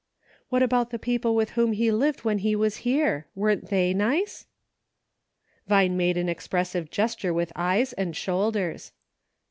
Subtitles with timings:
[0.49, 4.47] "What about the people with whom he lived when he was here— weren't they nice
[5.67, 8.93] }"Vine made an expressive gesture with eyes and shoulders.